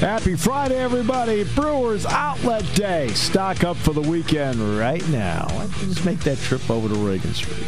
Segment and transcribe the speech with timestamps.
[0.00, 1.42] Happy Friday, everybody.
[1.42, 3.08] Brewers Outlet Day.
[3.08, 5.48] Stock up for the weekend right now.
[5.80, 7.66] Just make that trip over to Reagan Street.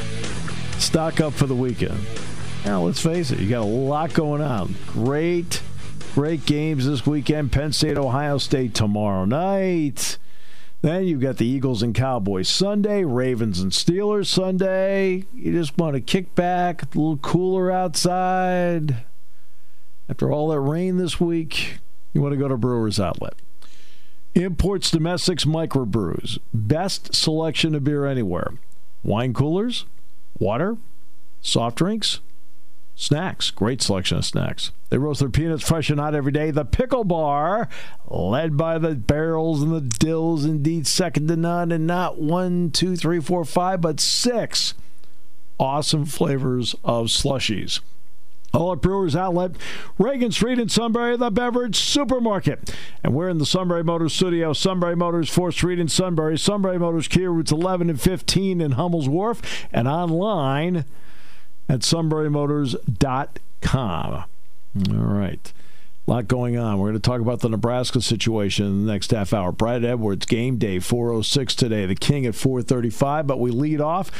[0.79, 1.99] Stock up for the weekend.
[2.65, 4.77] Now, let's face it, you got a lot going on.
[4.87, 5.61] Great,
[6.15, 7.51] great games this weekend.
[7.51, 10.17] Penn State, Ohio State tomorrow night.
[10.83, 15.25] Then you've got the Eagles and Cowboys Sunday, Ravens and Steelers Sunday.
[15.35, 18.99] You just want to kick back, a little cooler outside.
[20.09, 21.79] After all that rain this week,
[22.13, 23.35] you want to go to Brewers Outlet.
[24.35, 26.39] Imports, domestics, microbrews.
[26.53, 28.55] Best selection of beer anywhere.
[29.03, 29.87] Wine coolers,
[30.39, 30.77] water,
[31.41, 32.21] soft drinks,
[33.01, 34.73] Snacks, great selection of snacks.
[34.91, 36.51] They roast their peanuts fresh and hot every day.
[36.51, 37.67] The Pickle Bar,
[38.07, 42.97] led by the barrels and the dills, indeed second to none, and not one, two,
[42.97, 44.75] three, four, five, but six
[45.59, 47.81] awesome flavors of slushies.
[48.53, 49.53] All at Brewers Outlet,
[49.97, 52.75] Reagan Street in Sunbury, the beverage supermarket.
[53.05, 57.07] And we're in the Sunbury Motors studio, Sunbury Motors, 4th Street in Sunbury, Sunbury Motors,
[57.07, 59.41] Kia routes 11 and 15 in Hummel's Wharf,
[59.73, 60.85] and online
[61.69, 64.15] at sunburymotors.com.
[64.15, 64.25] All
[64.95, 65.53] right.
[66.07, 66.79] A lot going on.
[66.79, 69.53] We're going to talk about the Nebraska situation in the next half hour.
[69.53, 71.87] Brad Edwards, game day, 406 today.
[71.87, 73.27] The King at 435.
[73.27, 74.11] But we lead off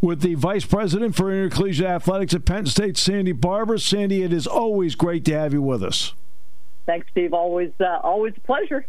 [0.00, 3.78] with the Vice President for Intercollegiate Athletics at Penn State, Sandy Barbour.
[3.78, 6.14] Sandy, it is always great to have you with us.
[6.84, 7.32] Thanks, Steve.
[7.32, 8.86] Always, uh, always a pleasure.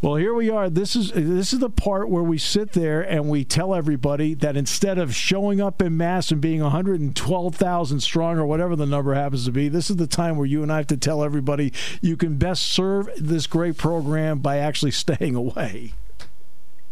[0.00, 0.70] Well, here we are.
[0.70, 4.56] This is this is the part where we sit there and we tell everybody that
[4.56, 9.44] instead of showing up in mass and being 112,000 strong or whatever the number happens
[9.46, 12.16] to be, this is the time where you and I have to tell everybody you
[12.16, 15.94] can best serve this great program by actually staying away.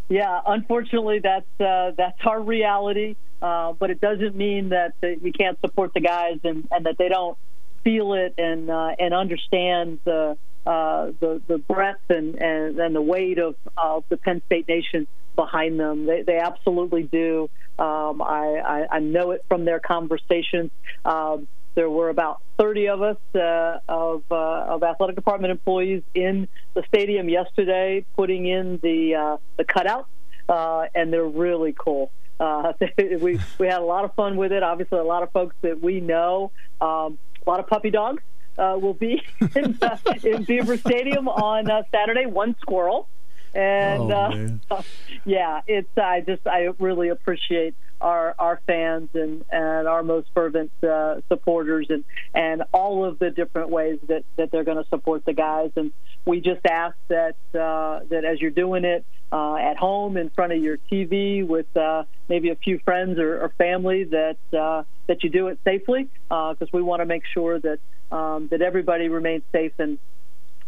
[0.08, 3.16] Yeah, unfortunately, that's uh, that's our reality.
[3.40, 6.96] Uh, but it doesn't mean that, that you can't support the guys and, and that
[6.96, 7.36] they don't
[7.82, 10.36] feel it and uh, and understand the
[10.66, 15.06] uh, the the breadth and, and, and the weight of, of the Penn State Nation
[15.34, 16.06] behind them.
[16.06, 17.50] They, they absolutely do.
[17.78, 20.70] Um, I, I, I, know it from their conversations.
[21.04, 26.48] Um, there were about 30 of us uh, of, uh, of athletic department employees in
[26.74, 30.04] the stadium yesterday, putting in the uh, the cutouts,
[30.48, 32.12] uh, and they're really cool.
[32.38, 34.62] Uh, we we had a lot of fun with it.
[34.62, 36.52] Obviously, a lot of folks that we know.
[36.80, 38.22] Um, a lot of puppy dogs
[38.58, 39.22] uh, will be
[39.56, 42.26] in, uh, in Beaver Stadium on uh, Saturday.
[42.26, 43.08] One squirrel,
[43.54, 44.82] and oh, uh,
[45.24, 50.72] yeah, it's I just I really appreciate our our fans and and our most fervent
[50.82, 52.04] uh, supporters and
[52.34, 55.70] and all of the different ways that that they're going to support the guys.
[55.76, 55.92] And
[56.26, 59.04] we just ask that uh, that as you're doing it.
[59.34, 63.40] Uh, at home in front of your TV with uh, maybe a few friends or,
[63.40, 67.58] or family that uh, that you do it safely because we want to make sure
[67.58, 67.78] that
[68.12, 69.98] um, that everybody remains safe and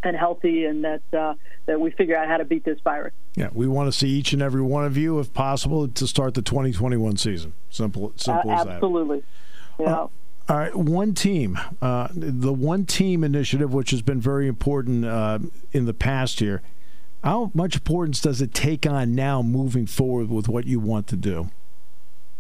[0.03, 1.35] and healthy, and that uh,
[1.67, 3.13] that we figure out how to beat this virus.
[3.37, 6.35] Yeah, we want to see each and every one of you, if possible, to start
[6.35, 7.55] the 2021 season.
[7.71, 8.73] Simple, simple uh, as that.
[8.75, 9.23] Absolutely.
[9.79, 9.95] Yeah.
[9.95, 10.11] all
[10.49, 15.39] right, one team, uh, the one team initiative, which has been very important uh,
[15.73, 16.63] in the past year.
[17.25, 21.17] How much importance does it take on now moving forward with what you want to
[21.17, 21.51] do?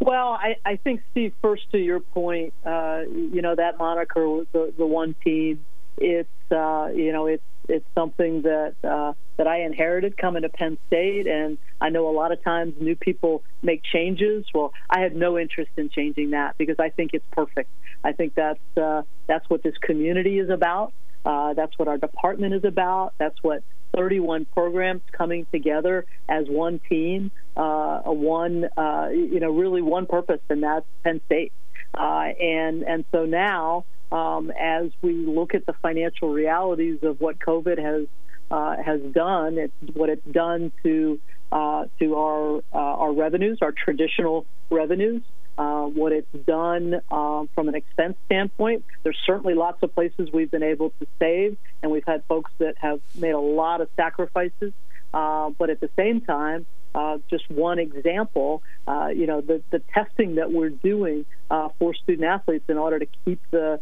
[0.05, 1.33] Well, I, I think Steve.
[1.41, 5.65] First, to your point, uh, you know that moniker, the the one team.
[5.97, 10.77] It's uh, you know it's it's something that uh, that I inherited coming to Penn
[10.89, 14.45] State, and I know a lot of times new people make changes.
[14.53, 17.71] Well, I have no interest in changing that because I think it's perfect.
[18.05, 20.93] I think that's uh, that's what this community is about.
[21.25, 23.15] Uh, that's what our department is about.
[23.17, 23.63] That's what
[23.95, 30.07] 31 programs coming together as one team, uh, a one, uh, you know, really one
[30.07, 31.53] purpose, and that's Penn State.
[31.97, 37.39] Uh, and and so now, um, as we look at the financial realities of what
[37.39, 38.07] COVID has
[38.51, 41.21] uh, has done, it's what it's done to
[41.53, 45.23] uh, to our uh, our revenues, our traditional revenues
[45.57, 48.85] uh, what it's done uh, from an expense standpoint.
[49.03, 52.75] There's certainly lots of places we've been able to save, and we've had folks that
[52.79, 54.73] have made a lot of sacrifices.
[55.13, 59.81] Uh, but at the same time, uh, just one example, uh, you know, the, the
[59.93, 63.81] testing that we're doing uh, for student athletes in order to keep the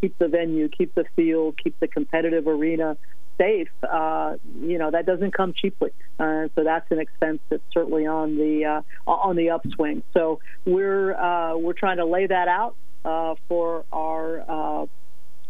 [0.00, 2.96] keep the venue, keep the field, keep the competitive arena
[3.38, 5.90] safe, uh, you know, that doesn't come cheaply.
[6.18, 10.02] Uh, so that's an expense that's certainly on the uh, on the upswing.
[10.14, 14.86] So we're uh, we're trying to lay that out uh, for our uh,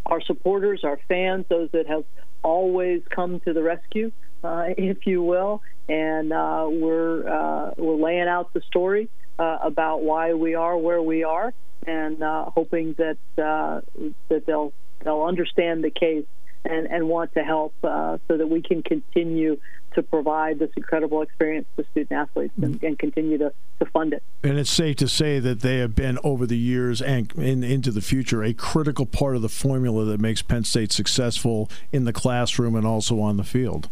[0.06, 2.04] our supporters, our fans, those that have
[2.42, 4.12] always come to the rescue,
[4.44, 9.08] if you will, and we're we're laying out the story
[9.38, 11.52] about why we are where we are,
[11.86, 14.72] and hoping that that they'll
[15.04, 16.24] they'll understand the case
[16.66, 19.58] and, and want to help uh, so that we can continue
[19.94, 24.22] to provide this incredible experience to student athletes and, and, continue to, to fund it.
[24.42, 27.90] And it's safe to say that they have been, over the years and in, into
[27.90, 32.12] the future, a critical part of the formula that makes Penn State successful in the
[32.12, 33.88] classroom and also on the field.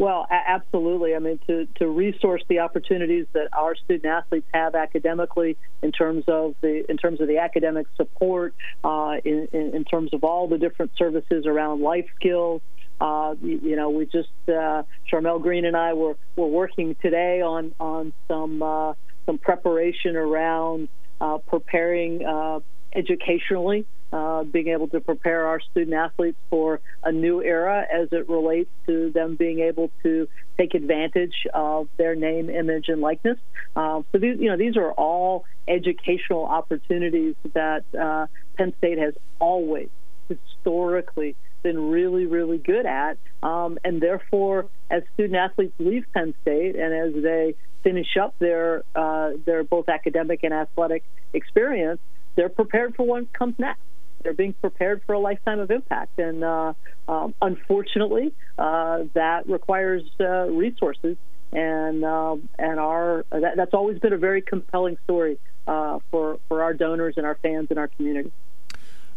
[0.00, 1.14] Well, absolutely.
[1.14, 6.24] I mean, to, to resource the opportunities that our student athletes have academically in terms
[6.26, 10.56] of the in terms of the academic support, uh, in, in, terms of all the
[10.56, 12.62] different services around life skills.
[12.98, 17.42] Uh, you, you, know, we just uh, Charmelle Green and I were were working today
[17.42, 18.94] on on some uh,
[19.26, 20.88] some preparation around
[21.20, 22.60] uh, preparing uh,
[22.94, 28.28] educationally uh, being able to prepare our student athletes for a new era as it
[28.28, 30.26] relates to them being able to
[30.58, 33.38] take advantage of their name, image, and likeness.
[33.76, 38.26] Uh, so these, you know, these are all educational opportunities that uh,
[38.56, 39.88] Penn State has always
[40.28, 46.74] historically been really, really good at, um, and therefore, as student athletes leave Penn State
[46.74, 52.00] and as they finish up their uh, their both academic and athletic experience,
[52.36, 53.80] they're prepared for what comes next
[54.22, 56.18] they're being prepared for a lifetime of impact.
[56.18, 56.74] And uh,
[57.08, 61.16] um, unfortunately, uh, that requires uh, resources.
[61.52, 65.36] And um, and our that, that's always been a very compelling story
[65.66, 68.30] uh, for for our donors and our fans and our community.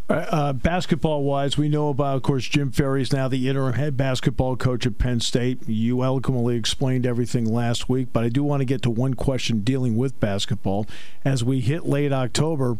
[0.09, 3.95] Uh, uh, basketball wise, we know about, of course, Jim Ferry's now the interim head
[3.95, 5.67] basketball coach at Penn State.
[5.67, 9.61] You eloquently explained everything last week, but I do want to get to one question
[9.61, 10.88] dealing with basketball.
[11.23, 12.77] As we hit late October,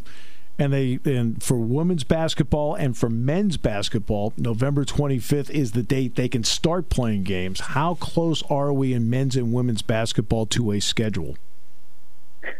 [0.58, 6.14] and they and for women's basketball and for men's basketball, November 25th is the date
[6.14, 7.60] they can start playing games.
[7.60, 11.36] How close are we in men's and women's basketball to a schedule?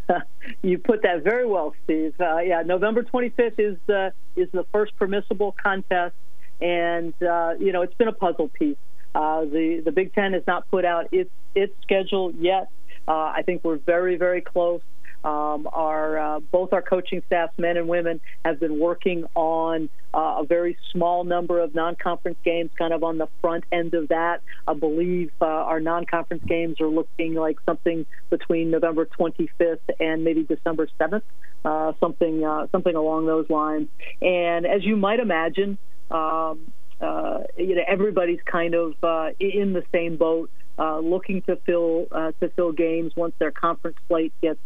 [0.62, 2.14] you put that very well, Steve.
[2.20, 6.14] Uh, yeah, November 25th is the is the first permissible contest,
[6.60, 8.76] and uh, you know it's been a puzzle piece.
[9.14, 12.69] Uh, the the Big Ten has not put out its its schedule yet.
[13.06, 14.81] Uh, I think we're very very close.
[15.25, 20.43] Um, our uh, both our coaching staffs, men and women, have been working on uh,
[20.43, 24.43] a very small number of non-conference games, kind of on the front end of that.
[24.69, 30.43] I believe uh, our non-conference games are looking like something between November 25th and maybe
[30.43, 31.23] December 7th,
[31.65, 33.88] uh, something uh, something along those lines.
[34.21, 35.79] And as you might imagine.
[36.11, 38.94] Um, uh, you know, everybody's kind of
[39.41, 40.49] in the same boat,
[40.79, 44.61] looking to fill to fill games once their conference slate gets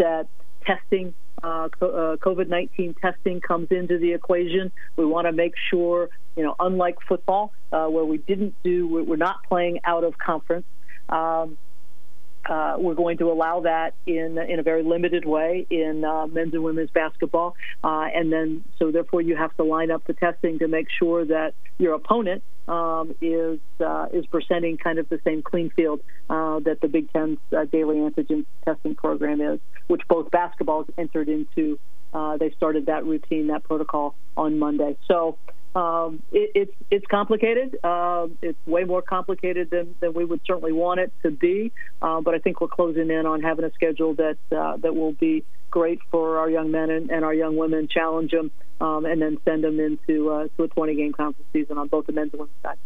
[0.00, 0.26] that
[0.66, 4.72] testing, uh, uh COVID 19 testing comes into the equation.
[4.96, 9.16] We want to make sure, you know, unlike football, uh, where we didn't do, we're
[9.16, 10.66] not playing out of conference.
[11.08, 11.56] Um,
[12.48, 16.54] uh, we're going to allow that in in a very limited way in uh, men's
[16.54, 17.54] and women's basketball,
[17.84, 21.24] uh, and then so therefore you have to line up the testing to make sure
[21.24, 26.00] that your opponent um, is uh, is presenting kind of the same clean field
[26.30, 27.38] uh, that the Big Ten's
[27.70, 31.78] daily antigen testing program is, which both basketballs entered into.
[32.38, 34.96] they started that routine, that protocol on Monday.
[35.06, 35.36] So
[35.74, 37.78] um, it, it's it's complicated.
[37.84, 41.72] Uh, it's way more complicated than, than we would certainly want it to be.
[42.02, 45.12] Uh, but I think we're closing in on having a schedule that uh, that will
[45.12, 47.86] be great for our young men and, and our young women.
[47.88, 51.78] Challenge them um, and then send them into uh, to a 20 game conference season
[51.78, 52.78] on both the men's and women's side.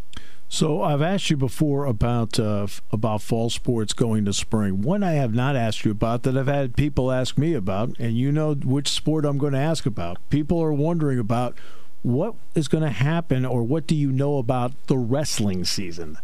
[0.54, 4.82] So I've asked you before about uh, about fall sports going to spring.
[4.82, 8.16] One I have not asked you about that I've had people ask me about, and
[8.16, 10.18] you know which sport I'm going to ask about.
[10.30, 11.58] People are wondering about
[12.02, 16.18] what is going to happen, or what do you know about the wrestling season?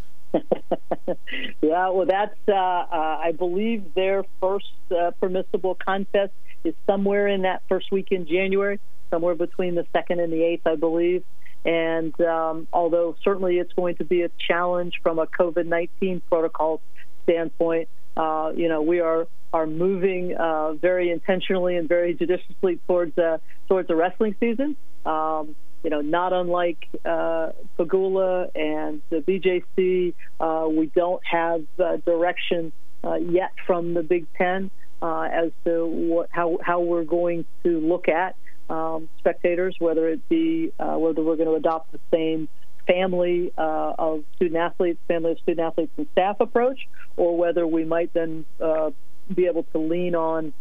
[0.34, 6.32] yeah, well, that's, uh, uh, I believe their first uh, permissible contest
[6.64, 10.66] is somewhere in that first week in January, somewhere between the 2nd and the 8th,
[10.66, 11.22] I believe.
[11.68, 16.80] And um, although certainly it's going to be a challenge from a COVID 19 protocol
[17.24, 23.18] standpoint, uh, you know, we are are moving uh, very intentionally and very judiciously towards
[23.18, 23.36] uh,
[23.68, 24.76] towards the wrestling season.
[25.04, 31.98] Um, you know, not unlike uh, Pegula and the BJC, uh, we don't have uh,
[31.98, 32.72] direction
[33.04, 34.70] uh, yet from the Big Ten
[35.02, 38.36] uh, as to what, how how we're going to look at
[38.68, 42.48] um, spectators, whether it be uh, whether we're going to adopt the same
[42.86, 47.84] family uh, of student athletes, family of student athletes and staff approach, or whether we
[47.84, 48.90] might then uh,
[49.34, 50.52] be able to lean on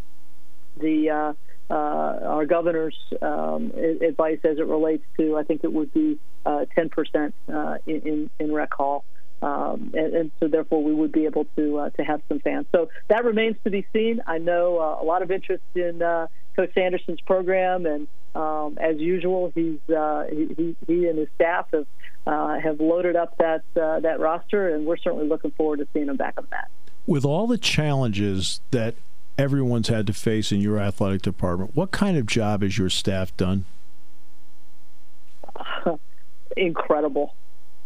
[0.80, 1.34] the uh,
[1.70, 3.72] uh, our governor's um,
[4.02, 5.38] advice as it relates to.
[5.38, 7.34] I think it would be 10%
[7.86, 9.04] in, in rec hall.
[9.42, 12.66] Um, and, and, so therefore we would be able to uh, to have some fans.
[12.72, 14.22] So that remains to be seen.
[14.26, 16.26] I know uh, a lot of interest in uh,
[16.58, 21.88] Coach Sanderson's program, and um, as usual, he's he, he and his staff have
[22.26, 26.34] have loaded up that that roster, and we're certainly looking forward to seeing him back
[26.38, 26.70] on that.
[27.06, 28.96] With all the challenges that
[29.38, 33.36] everyone's had to face in your athletic department, what kind of job has your staff
[33.38, 33.66] done?
[36.58, 37.36] Incredible.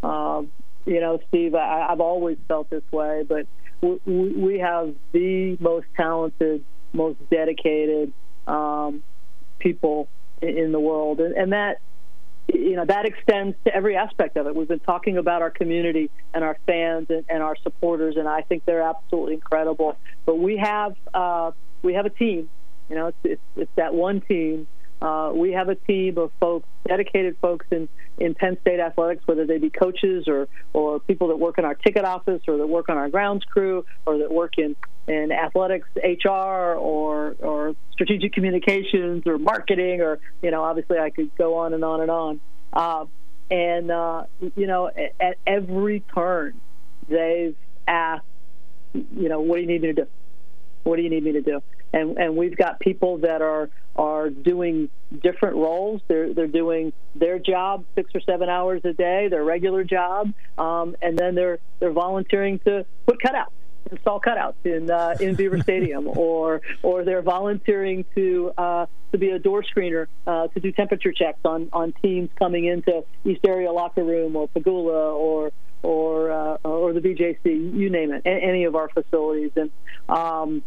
[0.02, 0.52] Um,
[0.86, 3.46] you know, Steve, I, have always felt this way, but
[3.82, 6.64] we, we, have the most talented,
[6.94, 8.14] most dedicated
[8.48, 9.04] um,
[9.60, 10.08] people
[10.42, 11.80] in the world, and, and that
[12.48, 14.56] you know that extends to every aspect of it.
[14.56, 18.42] We've been talking about our community and our fans and, and our supporters, and I
[18.42, 19.98] think they're absolutely incredible.
[20.26, 22.50] But we have uh, we have a team.
[22.90, 24.68] You know, it's, it's, it's that one team
[25.02, 27.90] uh, we have a team of folks, dedicated folks in,
[28.20, 31.74] in Penn State athletics, whether they be coaches or, or people that work in our
[31.74, 34.76] ticket office or that work on our grounds crew or that work in,
[35.08, 41.36] in athletics HR or, or strategic communications or marketing or, you know, obviously I could
[41.36, 42.42] go on and on and on.
[42.72, 43.06] Uh,
[43.50, 46.62] and, uh, you know, at, at every turn,
[47.10, 47.56] they've
[47.88, 48.24] asked,
[48.94, 50.08] you know, what do you need me to do?
[50.84, 51.62] What do you need me to do?
[51.94, 54.90] And and we've got people that are are doing
[55.22, 56.02] different roles.
[56.08, 60.96] They're they're doing their job six or seven hours a day, their regular job, um,
[61.02, 63.52] and then they're they're volunteering to put cutouts,
[63.92, 69.32] install cutouts in uh, in Beaver Stadium, or or they're volunteering to uh, to be
[69.32, 73.72] a door screener uh, to do temperature checks on on teams coming into East Area
[73.72, 75.52] locker room or Pegula or
[75.84, 79.72] or uh, or the BJC, you name it, any of our facilities, and
[80.08, 80.64] um,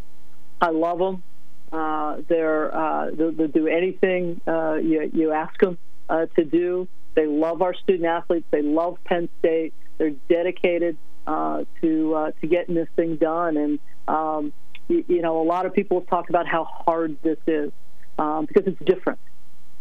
[0.65, 1.23] I love them.
[1.71, 5.77] Uh, they're uh, they'll, they'll, do anything uh, you, you ask them
[6.09, 6.89] uh, to do.
[7.15, 8.47] They love our student athletes.
[8.51, 9.75] They love Penn State.
[9.99, 13.59] They're dedicated uh, to uh, to getting this thing done.
[13.59, 13.79] And
[14.09, 14.55] um,
[14.89, 17.71] you, you, know, a lot of people talked about how hard this is
[18.19, 19.19] um, because it's different.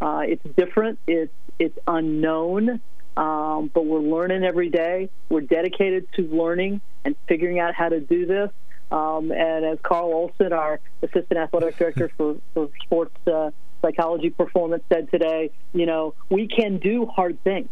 [0.02, 1.00] it's different.
[1.08, 2.82] It's it's unknown.
[3.16, 5.10] Um, but we're learning every day.
[5.30, 8.50] We're dedicated to learning and figuring out how to do this.
[8.94, 13.50] Um, and as Carl Olson, our assistant athletic director for, for sports uh,
[13.82, 17.70] psychology performance, said today, you know, we can do hard things.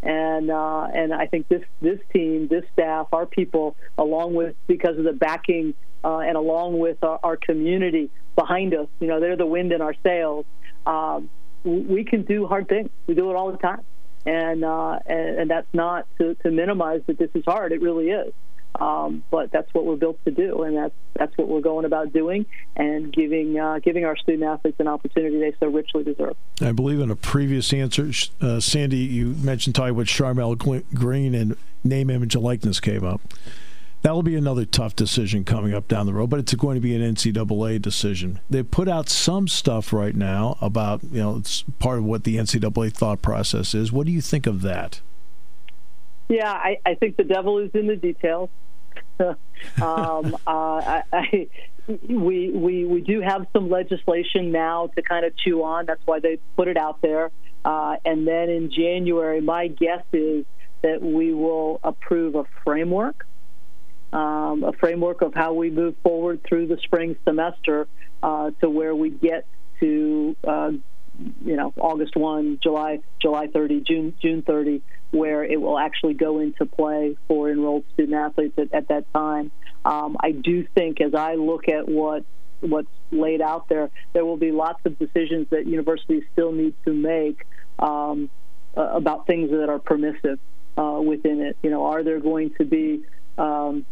[0.00, 4.96] And uh, and I think this this team, this staff, our people, along with because
[4.96, 9.38] of the backing uh, and along with our, our, community behind us, you know, they're
[9.38, 10.44] the wind in our sails.
[10.86, 11.30] Um,
[11.64, 12.90] we can do hard things.
[13.06, 13.80] We do it all the time,
[14.26, 17.72] and uh, and, and, that's not to, to minimize that this is hard.
[17.72, 18.34] It really is.
[18.80, 22.12] Um, but that's what we're built to do, and that's that's what we're going about
[22.12, 22.44] doing,
[22.76, 26.36] and giving uh, giving our student athletes an opportunity they so richly deserve.
[26.60, 30.56] I believe in a previous answer, uh, Sandy, you mentioned talking with Charmelle
[30.92, 33.20] Green and name, image, and likeness came up.
[34.02, 36.80] That will be another tough decision coming up down the road, but it's going to
[36.80, 38.40] be an NCAA decision.
[38.50, 42.36] They put out some stuff right now about you know it's part of what the
[42.36, 43.92] NCAA thought process is.
[43.92, 45.00] What do you think of that?
[46.28, 48.50] Yeah, I, I think the devil is in the details.
[49.82, 51.48] um, uh, I,
[52.08, 55.86] we, we, we do have some legislation now to kind of chew on.
[55.86, 57.30] That's why they put it out there.
[57.64, 60.44] Uh, and then in January, my guess is
[60.82, 63.26] that we will approve a framework,
[64.12, 67.88] um, a framework of how we move forward through the spring semester
[68.22, 69.46] uh, to where we get
[69.80, 70.72] to, uh,
[71.44, 74.82] you know, August 1, July, July 30, June, June 30,
[75.14, 79.52] where it will actually go into play for enrolled student athletes at, at that time.
[79.84, 82.24] Um, I do think, as I look at what
[82.60, 86.92] what's laid out there, there will be lots of decisions that universities still need to
[86.92, 87.46] make
[87.78, 88.30] um,
[88.74, 90.38] about things that are permissive
[90.76, 91.56] uh, within it.
[91.62, 93.02] You know, are there going to be
[93.38, 93.84] um,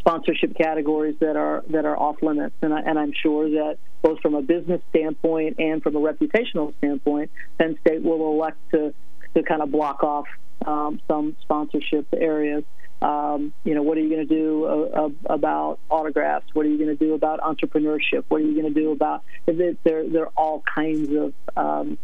[0.00, 2.56] sponsorship categories that are that are off limits?
[2.62, 6.76] And, I, and I'm sure that both from a business standpoint and from a reputational
[6.78, 8.92] standpoint, Penn State will elect to
[9.34, 10.26] to kind of block off
[10.64, 12.64] um, some sponsorship areas.
[13.02, 16.46] Um, you know, what are you going to do uh, about autographs?
[16.54, 18.24] What are you going to do about entrepreneurship?
[18.28, 19.22] What are you going to do about?
[19.44, 21.98] There, there are all kinds of um,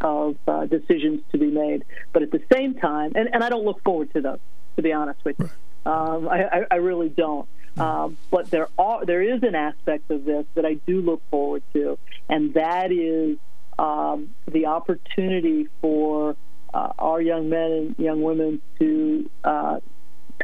[0.00, 1.84] of uh, decisions to be made.
[2.12, 4.38] But at the same time, and, and I don't look forward to those,
[4.76, 5.50] to be honest with you.
[5.86, 7.46] Um, I, I, really don't.
[7.76, 11.62] Um, but there are there is an aspect of this that I do look forward
[11.74, 11.98] to,
[12.28, 13.36] and that is
[13.78, 16.36] um, the opportunity for
[16.74, 19.78] uh, our young men and young women to uh,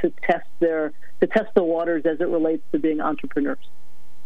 [0.00, 3.68] to test their to test the waters as it relates to being entrepreneurs,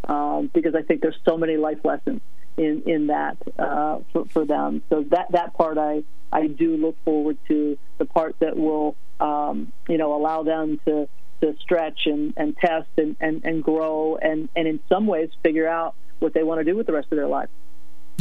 [0.06, 2.20] um, because I think there's so many life lessons
[2.58, 4.82] in in that uh, for, for them.
[4.90, 9.72] So that that part I I do look forward to the part that will um,
[9.88, 11.08] you know allow them to
[11.40, 15.68] to stretch and, and test and, and, and grow and, and in some ways figure
[15.68, 17.48] out what they want to do with the rest of their life.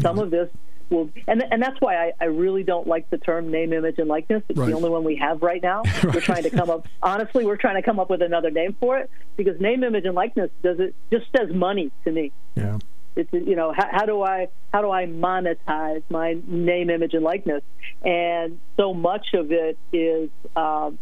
[0.01, 0.49] Some of this
[0.93, 4.07] will, and and that's why I, I really don't like the term name, image, and
[4.07, 4.43] likeness.
[4.47, 4.67] It's right.
[4.67, 5.83] the only one we have right now.
[6.03, 6.05] right.
[6.15, 6.88] We're trying to come up.
[7.01, 10.15] Honestly, we're trying to come up with another name for it because name, image, and
[10.15, 12.31] likeness does it just says money to me.
[12.55, 12.77] Yeah.
[13.15, 17.23] It's you know how, how do I how do I monetize my name, image, and
[17.23, 17.63] likeness?
[18.03, 20.97] And so much of it is um,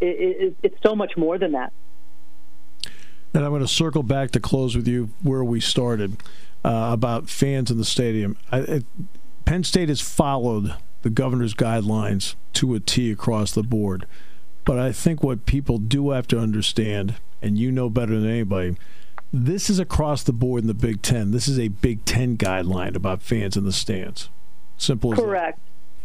[0.00, 1.72] it, it, it's so much more than that.
[3.34, 6.16] And I'm going to circle back to close with you where we started
[6.64, 8.36] uh, about fans in the stadium.
[8.50, 8.84] I, it,
[9.44, 14.06] Penn State has followed the governor's guidelines to a T across the board.
[14.64, 18.76] But I think what people do have to understand, and you know better than anybody,
[19.32, 21.30] this is across the board in the Big Ten.
[21.30, 24.28] This is a Big Ten guideline about fans in the stands.
[24.76, 25.58] Simple as Correct.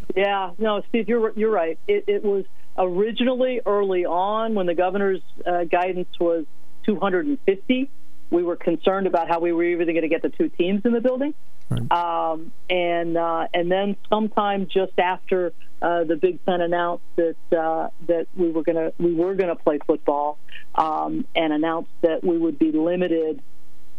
[0.08, 0.16] That.
[0.16, 0.50] Yeah.
[0.58, 1.78] No, Steve, you're you're right.
[1.86, 2.44] It, it, was
[2.76, 6.46] originally early on when the governor's uh, guidance was
[6.84, 7.90] 250
[8.34, 10.92] we were concerned about how we were even going to get the two teams in
[10.92, 11.34] the building.
[11.70, 11.90] Right.
[11.92, 17.88] Um, and uh, and then sometime just after uh, the Big Ten announced that uh,
[18.08, 20.38] that we were going to we were going to play football
[20.74, 23.40] um, and announced that we would be limited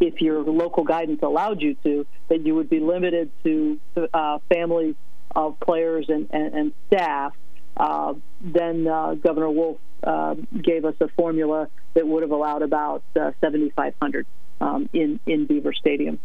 [0.02, 3.80] if your local guidance allowed you to that you would be limited to
[4.14, 4.96] uh, families
[5.34, 7.34] of players and, and, and staff.
[7.78, 13.04] Uh, then uh, Governor Wolf uh, gave us a formula that would have allowed about
[13.16, 14.26] uh, 7,500
[14.62, 16.20] um, in in Beaver Stadium.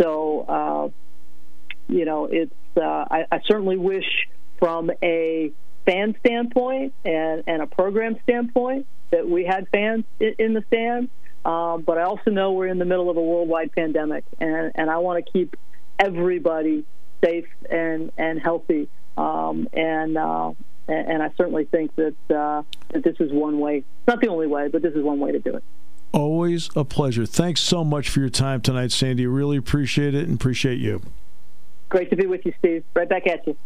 [0.00, 0.88] So, uh,
[1.88, 2.80] you know, it's uh,
[3.10, 4.28] I, I, certainly wish
[4.58, 5.52] from a
[5.84, 11.10] fan standpoint and, and a program standpoint that we had fans in, in the stands.
[11.44, 14.90] Um, but I also know we're in the middle of a worldwide pandemic, and, and
[14.90, 15.56] I want to keep
[15.98, 16.84] everybody
[17.24, 18.88] safe and and healthy.
[19.16, 20.52] Um, and uh,
[20.90, 23.84] and I certainly think that uh, that this is one way.
[24.06, 25.64] Not the only way, but this is one way to do it.
[26.12, 27.24] Always a pleasure.
[27.24, 29.26] Thanks so much for your time tonight, Sandy.
[29.26, 31.02] Really appreciate it and appreciate you.
[31.88, 32.84] Great to be with you, Steve.
[32.94, 33.56] Right back at you.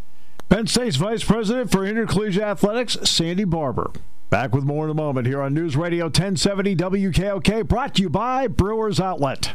[0.51, 3.91] Penn State's Vice President for Intercollegiate Athletics, Sandy Barbour.
[4.29, 8.11] Back with more in a moment here on News Radio 1070 WKOK, brought to you
[8.11, 9.55] by Brewers Outlet.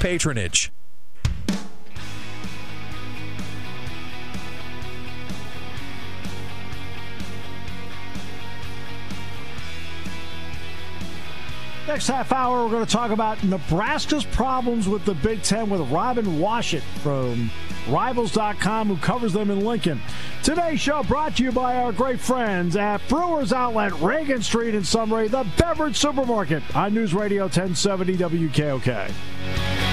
[0.01, 0.71] patronage.
[11.87, 15.81] Next half hour, we're going to talk about Nebraska's problems with the Big Ten with
[15.91, 17.51] Robin Washut from
[17.87, 20.01] Rivals.com, who covers them in Lincoln.
[20.41, 24.83] Today's show brought to you by our great friends at Brewers Outlet, Reagan Street in
[24.83, 29.90] Sunbury, the beverage supermarket on News Radio 1070 WKOK.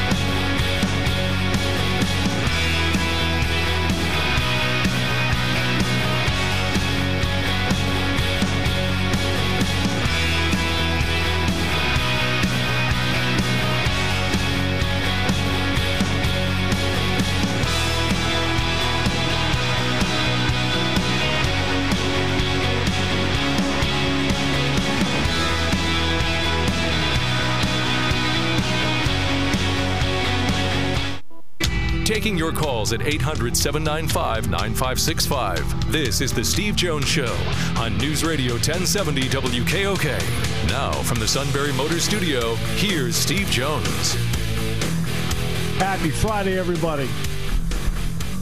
[32.29, 35.91] Taking your calls at 800 795 9565.
[35.91, 37.35] This is The Steve Jones Show
[37.79, 40.69] on News Radio 1070 WKOK.
[40.69, 44.12] Now, from the Sunbury Motor Studio, here's Steve Jones.
[45.79, 47.09] Happy Friday, everybody.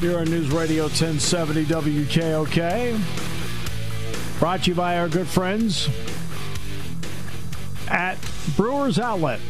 [0.00, 2.98] Here on News Radio 1070 WKOK.
[4.40, 5.88] Brought to you by our good friends
[7.86, 8.18] at
[8.56, 9.40] Brewers Outlet.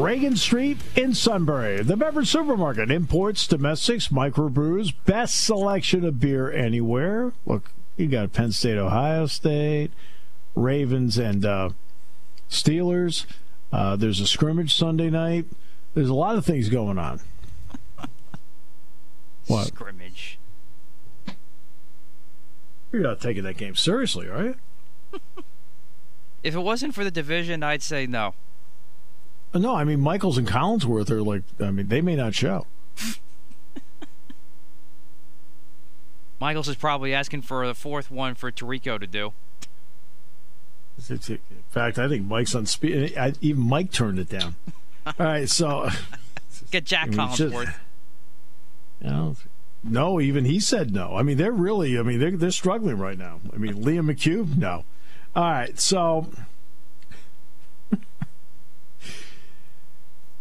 [0.00, 1.82] Reagan Street in Sunbury.
[1.82, 7.32] The Beverage Supermarket imports, domestics, microbrews, best selection of beer anywhere.
[7.44, 9.90] Look, you got Penn State, Ohio State,
[10.54, 11.70] Ravens, and uh,
[12.48, 13.26] Steelers.
[13.70, 15.44] Uh, there's a scrimmage Sunday night.
[15.94, 17.20] There's a lot of things going on.
[19.46, 19.66] what?
[19.66, 20.38] Scrimmage.
[22.90, 24.54] You're not taking that game seriously, are you?
[26.42, 28.34] if it wasn't for the division, I'd say no.
[29.54, 31.42] No, I mean Michaels and Collinsworth are like.
[31.60, 32.66] I mean, they may not show.
[36.40, 39.32] Michaels is probably asking for the fourth one for Tirico to do.
[41.08, 41.38] In
[41.70, 43.16] fact, I think Mike's on speed.
[43.40, 44.56] Even Mike turned it down.
[45.06, 45.88] All right, so
[46.70, 47.64] get Jack I mean, Collinsworth.
[47.64, 47.78] Just,
[49.02, 49.36] you know,
[49.84, 51.16] no, even he said no.
[51.16, 51.98] I mean, they're really.
[51.98, 53.40] I mean, they're they're struggling right now.
[53.52, 54.84] I mean, Liam McHugh, no.
[55.34, 56.28] All right, so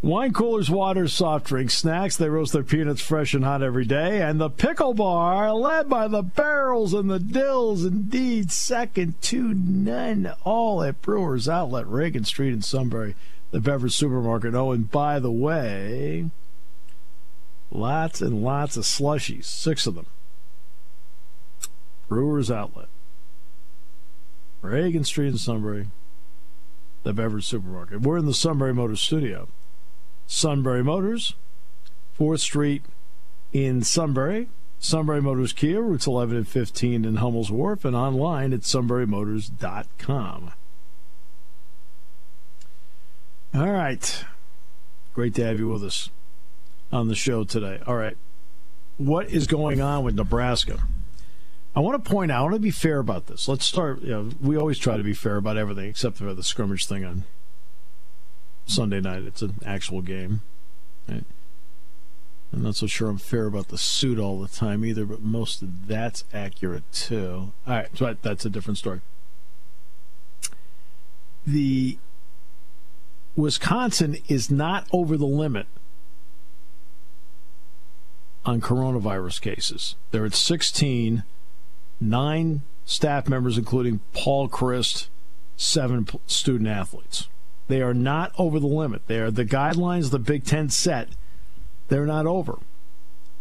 [0.04, 2.18] Wine coolers, water, soft drinks, snacks.
[2.18, 4.20] They roast their peanuts fresh and hot every day.
[4.22, 10.34] And the pickle bar, led by the barrels and the dills, indeed, second to none.
[10.44, 13.14] All at Brewers Outlet, Reagan Street in Sunbury,
[13.52, 14.56] the beverage supermarket.
[14.56, 16.32] Oh, and by the way,
[17.70, 20.08] lots and lots of slushies, six of them.
[22.08, 22.88] Brewers Outlet,
[24.64, 25.90] Reagan Street in Sunbury,
[27.04, 28.02] the beverage supermarket.
[28.02, 29.48] We're in the Sunbury Motor Studio.
[30.32, 31.36] Sunbury Motors,
[32.18, 32.84] 4th Street
[33.52, 34.48] in Sunbury.
[34.80, 40.54] Sunbury Motors Kia, routes 11 and 15 in Hummel's Wharf, and online at sunburymotors.com.
[43.54, 44.26] All right.
[45.14, 46.10] Great to have you with us
[46.94, 47.82] on the show today.
[47.86, 48.16] All right.
[48.98, 50.80] What is going on with Nebraska?
[51.76, 53.50] I want to point out, I want to be fair about this.
[53.50, 54.02] Let's start.
[54.02, 57.04] You know, we always try to be fair about everything except for the scrimmage thing
[57.04, 57.26] on
[58.72, 59.24] Sunday night.
[59.24, 60.42] It's an actual game.
[61.08, 61.26] Right?
[62.54, 65.62] I'm not so sure I'm fair about the suit all the time either, but most
[65.62, 67.54] of that's accurate too.
[67.68, 69.02] All right, so that's a different story.
[71.46, 71.98] The
[73.36, 75.68] Wisconsin is not over the limit
[78.46, 79.96] on coronavirus cases.
[80.12, 81.24] They're at 16,
[82.00, 85.08] nine staff members, including Paul Chryst,
[85.56, 87.28] seven student athletes.
[87.68, 89.08] They are not over the limit.
[89.08, 91.10] They are the guidelines the Big Ten set.
[91.88, 92.60] They're not over.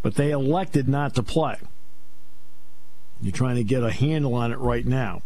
[0.02, 1.56] But they elected not to play.
[3.20, 5.22] You're trying to get a handle on it right now.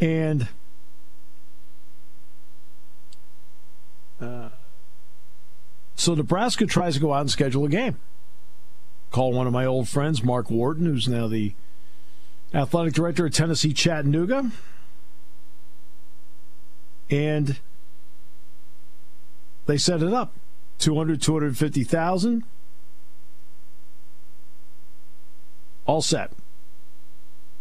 [0.00, 0.48] And
[4.20, 4.48] uh,
[5.94, 7.96] so Nebraska tries to go out and schedule a game.
[9.10, 11.54] Call one of my old friends, Mark Wharton, who's now the
[12.54, 14.50] athletic director of Tennessee Chattanooga.
[17.10, 17.58] And
[19.66, 20.32] they set it up
[20.78, 22.44] 200, 250,000.
[25.86, 26.32] All set.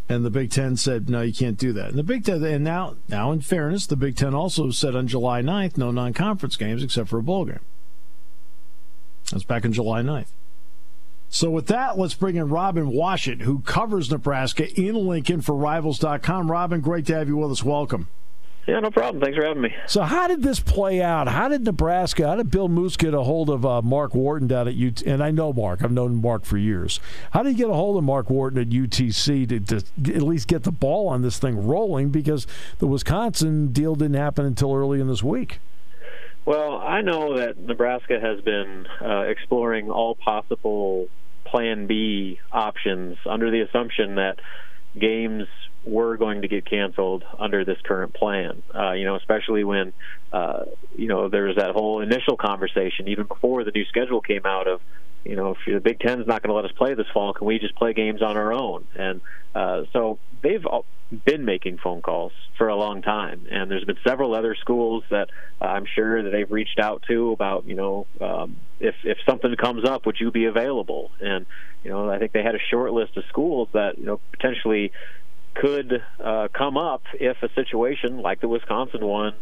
[0.07, 1.89] And the Big Ten said, no, you can't do that.
[1.89, 5.07] And the Big Ten, and now, now in fairness, the Big Ten also said on
[5.07, 7.59] July 9th, no non conference games except for a bowl game.
[9.31, 10.27] That's back on July 9th.
[11.35, 16.49] So, with that, let's bring in Robin Washut, who covers Nebraska in Lincoln for Rivals.com.
[16.49, 17.61] Robin, great to have you with us.
[17.61, 18.07] Welcome.
[18.65, 19.21] Yeah, no problem.
[19.21, 19.75] Thanks for having me.
[19.85, 21.27] So, how did this play out?
[21.27, 24.69] How did Nebraska, how did Bill Moos get a hold of uh, Mark Wharton down
[24.69, 25.01] at UT?
[25.01, 27.01] And I know Mark, I've known Mark for years.
[27.31, 30.47] How did he get a hold of Mark Wharton at UTC to, to at least
[30.47, 32.11] get the ball on this thing rolling?
[32.11, 32.47] Because
[32.79, 35.59] the Wisconsin deal didn't happen until early in this week.
[36.45, 41.09] Well, I know that Nebraska has been uh, exploring all possible
[41.45, 44.39] Plan B options under the assumption that
[44.97, 45.47] games
[45.83, 48.63] were going to get canceled under this current plan.
[48.73, 49.93] Uh, you know, especially when
[50.33, 50.63] uh,
[50.95, 54.67] you know there was that whole initial conversation even before the new schedule came out
[54.67, 54.81] of
[55.25, 57.47] you know, if the Big Ten's not going to let us play this fall, can
[57.47, 58.85] we just play games on our own?
[58.95, 59.21] And
[59.55, 60.65] uh, so they've
[61.25, 65.29] been making phone calls for a long time, and there's been several other schools that
[65.61, 69.53] uh, I'm sure that they've reached out to about, you know, um, if if something
[69.55, 71.11] comes up, would you be available?
[71.19, 71.45] And
[71.83, 74.91] you know, I think they had a short list of schools that you know potentially
[75.55, 79.33] could uh, come up if a situation like the Wisconsin one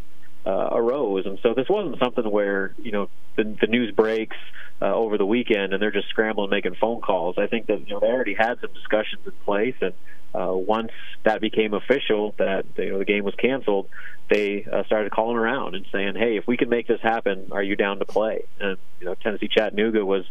[0.45, 1.25] uh, arose.
[1.25, 4.37] And so this wasn't something where you know the, the news breaks
[4.81, 7.35] uh, over the weekend and they're just scrambling making phone calls.
[7.37, 9.93] I think that you know they already had some discussions in place, and
[10.33, 10.91] uh, once
[11.23, 13.87] that became official that you know the game was canceled,
[14.29, 17.63] they uh, started calling around and saying, "Hey, if we can make this happen, are
[17.63, 20.25] you down to play?" And you know Tennessee Chattanooga was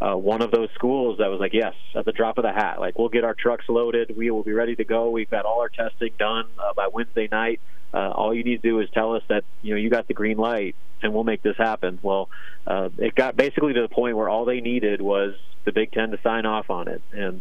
[0.00, 2.78] uh, one of those schools that was like, yes, at the drop of the hat.
[2.78, 4.16] Like, we'll get our trucks loaded.
[4.16, 5.10] We will be ready to go.
[5.10, 7.60] We've got all our testing done uh, by Wednesday night.
[7.92, 10.14] Uh, all you need to do is tell us that you know you got the
[10.14, 11.98] green light, and we'll make this happen.
[12.02, 12.28] Well,
[12.66, 16.10] uh, it got basically to the point where all they needed was the Big Ten
[16.10, 17.40] to sign off on it, and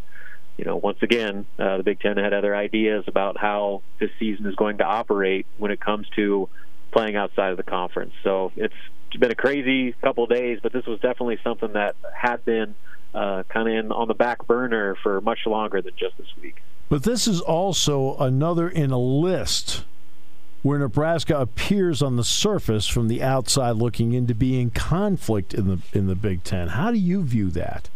[0.58, 4.46] you know, once again, uh, the Big Ten had other ideas about how this season
[4.48, 6.50] is going to operate when it comes to
[6.91, 8.13] playing outside of the conference.
[8.24, 8.74] So it's
[9.20, 12.76] been a crazy couple of days, but this was definitely something that had been
[13.13, 16.62] uh, kind of in on the back burner for much longer than just this week.
[16.89, 19.84] But this is also another in a list
[20.63, 25.54] where Nebraska appears on the surface from the outside looking in to be in conflict
[25.54, 26.70] in the in the Big Ten.
[26.70, 27.89] How do you view that?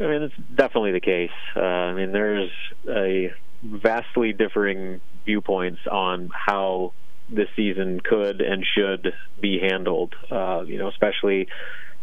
[0.00, 1.30] I mean, it's definitely the case.
[1.56, 2.50] Uh, I mean, there's
[2.88, 3.32] a
[3.62, 6.92] vastly differing viewpoints on how
[7.28, 10.14] this season could and should be handled.
[10.30, 11.48] Uh, you know, especially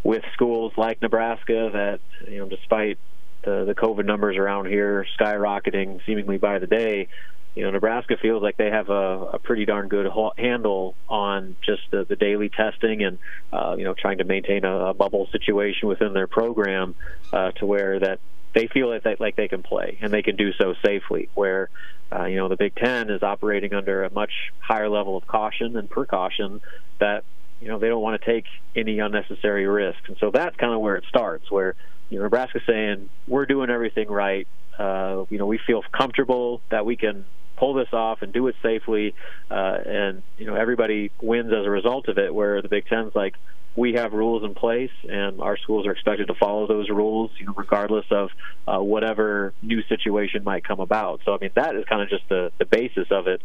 [0.03, 1.99] with schools like Nebraska that
[2.31, 2.97] you know, despite
[3.43, 7.07] the the COVID numbers around here skyrocketing seemingly by the day,
[7.55, 11.83] you know, Nebraska feels like they have a, a pretty darn good handle on just
[11.89, 13.17] the, the daily testing and,
[13.53, 16.95] uh, you know, trying to maintain a, a bubble situation within their program
[17.31, 18.19] uh, to where that
[18.53, 21.29] they feel like they, like they can play and they can do so safely.
[21.33, 21.69] Where,
[22.11, 25.77] uh, you know, the Big Ten is operating under a much higher level of caution
[25.77, 26.59] and precaution
[26.99, 27.23] that,
[27.61, 30.03] you know, they don't want to take any unnecessary risks.
[30.07, 31.75] And so that's kind of where it starts, where,
[32.09, 34.45] you know, Nebraska's saying, we're doing everything right.
[34.77, 37.23] Uh, you know, we feel comfortable that we can
[37.57, 39.13] pull this off and do it safely,
[39.49, 42.33] uh, and you know everybody wins as a result of it.
[42.33, 43.35] Where the Big Ten's like,
[43.75, 47.45] we have rules in place, and our schools are expected to follow those rules, you
[47.45, 48.29] know, regardless of
[48.67, 51.21] uh, whatever new situation might come about.
[51.25, 53.41] So I mean, that is kind of just the the basis of it.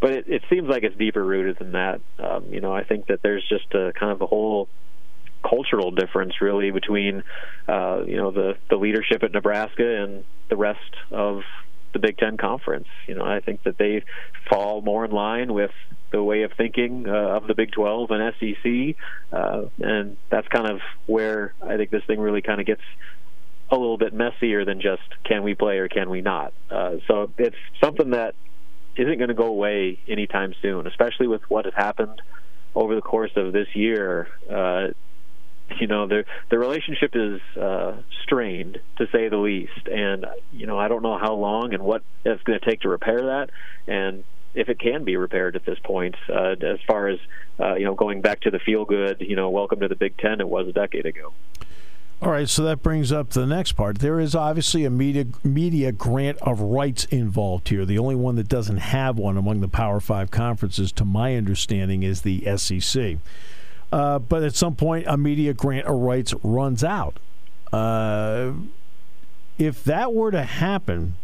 [0.00, 2.00] But it, it seems like it's deeper rooted than that.
[2.18, 4.68] Um, you know, I think that there's just a kind of a whole
[5.48, 7.22] cultural difference really between
[7.68, 11.42] uh, you know the the leadership at Nebraska and the rest of
[11.96, 12.88] the Big Ten Conference.
[13.06, 14.04] You know, I think that they
[14.50, 15.70] fall more in line with
[16.12, 18.96] the way of thinking uh, of the Big 12 and SEC,
[19.32, 22.82] uh, and that's kind of where I think this thing really kind of gets
[23.70, 26.52] a little bit messier than just can we play or can we not.
[26.70, 28.34] Uh, so it's something that
[28.96, 32.22] isn't going to go away anytime soon, especially with what has happened
[32.74, 34.28] over the course of this year.
[34.48, 34.88] Uh,
[35.80, 40.78] you know the the relationship is uh, strained to say the least, and you know
[40.78, 43.50] I don't know how long and what it's going to take to repair that,
[43.86, 44.24] and
[44.54, 46.16] if it can be repaired at this point.
[46.28, 47.18] Uh, as far as
[47.58, 50.16] uh, you know, going back to the feel good, you know, welcome to the Big
[50.18, 50.40] Ten.
[50.40, 51.32] It was a decade ago.
[52.22, 53.98] All right, so that brings up the next part.
[53.98, 57.84] There is obviously a media media grant of rights involved here.
[57.84, 62.02] The only one that doesn't have one among the Power Five conferences, to my understanding,
[62.02, 63.18] is the SEC.
[63.92, 67.18] Uh, but at some point, a media grant of rights runs out.
[67.72, 68.52] Uh,
[69.58, 71.14] if that were to happen,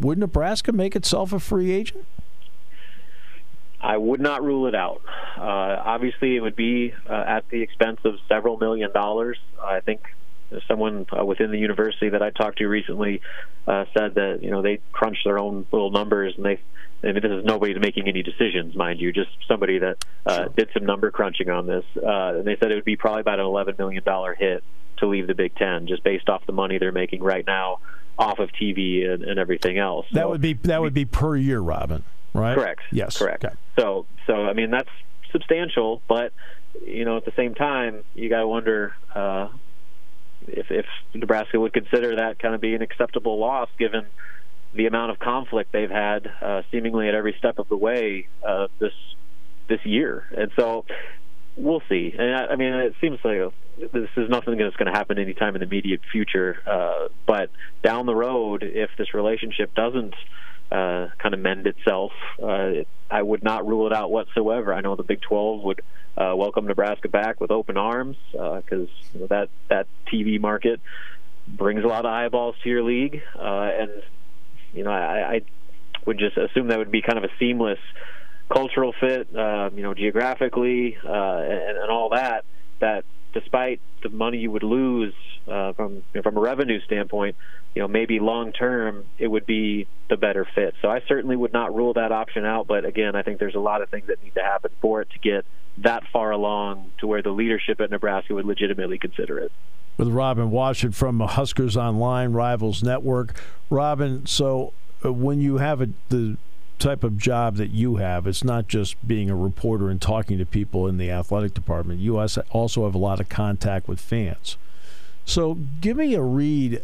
[0.00, 2.06] would Nebraska make itself a free agent?
[3.80, 5.02] I would not rule it out.
[5.36, 9.38] Uh, obviously, it would be uh, at the expense of several million dollars.
[9.62, 10.00] I think
[10.66, 13.20] someone uh, within the university that I talked to recently
[13.66, 16.58] uh, said that you know they crunch their own little numbers and they
[17.02, 20.48] I mean, this is nobody's making any decisions, mind you, just somebody that uh, sure.
[20.56, 21.84] did some number crunching on this.
[21.96, 24.02] Uh, and they said it would be probably about an $11 million
[24.38, 24.64] hit
[24.98, 27.78] to leave the Big Ten, just based off the money they're making right now
[28.18, 30.06] off of TV and, and everything else.
[30.12, 32.02] That so, would be that would be per year, Robin.
[32.32, 32.54] Right?
[32.54, 32.80] Correct.
[32.90, 33.18] Yes.
[33.18, 33.44] Correct.
[33.44, 33.54] Okay.
[33.78, 34.88] So, so I mean, that's
[35.32, 36.32] substantial, but
[36.84, 39.48] you know, at the same time, you got to wonder uh,
[40.46, 44.06] if if Nebraska would consider that kind of be an acceptable loss, given
[44.74, 48.68] the amount of conflict they've had uh, seemingly at every step of the way uh,
[48.78, 48.92] this
[49.68, 50.24] this year.
[50.36, 50.84] And so
[51.56, 52.14] we'll see.
[52.16, 53.52] And I, I mean, it seems like
[53.92, 56.58] this is nothing that's going to happen anytime in the immediate future.
[56.66, 57.50] Uh, but
[57.82, 60.14] down the road, if this relationship doesn't
[60.70, 64.72] uh, kind of mend itself, uh, it, I would not rule it out whatsoever.
[64.72, 65.80] I know the Big 12 would
[66.16, 70.80] uh, welcome Nebraska back with open arms because uh, you know, that that TV market
[71.46, 73.90] brings a lot of eyeballs to your league, uh, and
[74.76, 75.40] you know, I, I
[76.06, 77.78] would just assume that would be kind of a seamless
[78.52, 82.44] cultural fit, uh, you know, geographically uh, and, and all that.
[82.80, 85.14] That despite the money you would lose
[85.48, 87.36] uh, from you know, from a revenue standpoint,
[87.74, 90.74] you know, maybe long term it would be the better fit.
[90.82, 92.66] So I certainly would not rule that option out.
[92.66, 95.08] But again, I think there's a lot of things that need to happen for it
[95.10, 95.44] to get
[95.78, 99.52] that far along to where the leadership at Nebraska would legitimately consider it
[99.96, 103.34] with Robin Washut from Huskers Online Rivals Network.
[103.70, 104.72] Robin, so
[105.04, 106.36] uh, when you have a, the
[106.78, 110.46] type of job that you have, it's not just being a reporter and talking to
[110.46, 112.00] people in the athletic department.
[112.00, 114.56] You also have a lot of contact with fans.
[115.24, 116.82] So give me a read.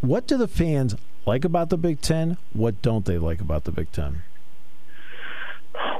[0.00, 0.94] What do the fans
[1.26, 2.36] like about the Big Ten?
[2.52, 4.22] What don't they like about the Big Ten?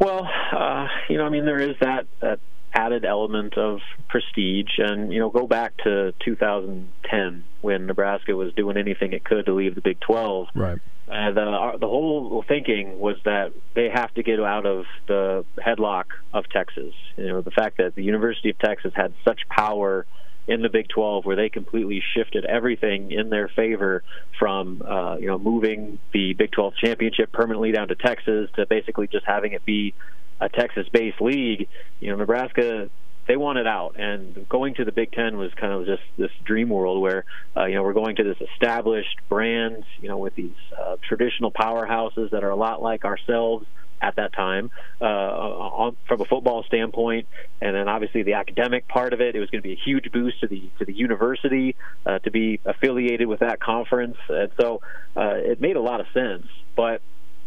[0.01, 2.40] Well, uh, you know, I mean, there is that that
[2.74, 4.78] added element of prestige.
[4.78, 9.54] And you know, go back to 2010 when Nebraska was doing anything it could to
[9.54, 10.48] leave the Big 12.
[10.54, 10.78] Right.
[11.08, 16.04] Uh, the the whole thinking was that they have to get out of the headlock
[16.32, 16.94] of Texas.
[17.16, 20.06] You know, the fact that the University of Texas had such power
[20.46, 24.02] in the Big 12 where they completely shifted everything in their favor
[24.38, 29.06] from uh, you know moving the Big 12 championship permanently down to Texas to basically
[29.06, 29.94] just having it be
[30.42, 31.68] a Texas-based league.
[32.00, 32.90] You know, Nebraska
[33.28, 36.68] they wanted out, and going to the Big Ten was kind of just this dream
[36.68, 37.24] world where
[37.57, 41.52] uh, you know we're going to this established brand, you know, with these uh, traditional
[41.52, 43.66] powerhouses that are a lot like ourselves
[44.00, 47.28] at that time uh, on, from a football standpoint,
[47.61, 49.37] and then obviously the academic part of it.
[49.37, 52.31] It was going to be a huge boost to the to the university uh, to
[52.33, 54.81] be affiliated with that conference, and so
[55.16, 56.46] uh, it made a lot of sense.
[56.74, 57.00] But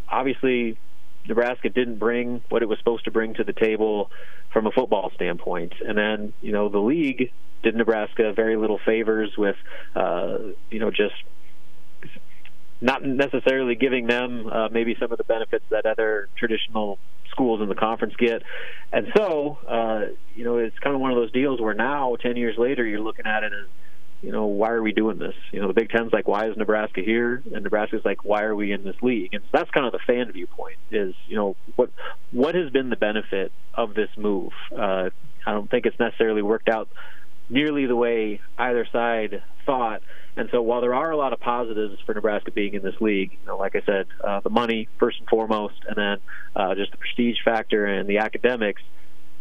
[0.07, 0.77] obviously,
[1.27, 4.11] Nebraska didn't bring what it was supposed to bring to the table
[4.53, 7.31] from a football standpoint, and then you know the league
[7.63, 9.55] did Nebraska very little favors with
[9.95, 10.37] uh,
[10.69, 11.15] you know just
[12.81, 16.99] not necessarily giving them uh, maybe some of the benefits that other traditional
[17.31, 18.43] schools in the conference get.
[18.91, 20.01] And so, uh,
[20.35, 23.01] you know, it's kind of one of those deals where now, 10 years later, you're
[23.01, 23.65] looking at it as,
[24.25, 25.35] you know, why are we doing this?
[25.51, 27.43] You know, the Big Ten's like, why is Nebraska here?
[27.53, 29.35] And Nebraska's like, why are we in this league?
[29.35, 31.91] And so that's kind of the fan viewpoint is, you know, what
[32.31, 34.51] what has been the benefit of this move?
[34.75, 35.11] Uh,
[35.45, 36.89] I don't think it's necessarily worked out
[37.49, 40.01] nearly the way either side thought.
[40.35, 43.31] And so while there are a lot of positives for Nebraska being in this league,
[43.31, 46.17] you know, like I said, uh, the money first and foremost, and then
[46.55, 48.81] uh, just the prestige factor and the academics.